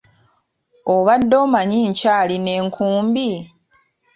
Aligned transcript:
Obadde 0.95 1.35
omanyi 1.43 1.77
nkyalina 1.89 2.51
enkumbi? 2.59 3.29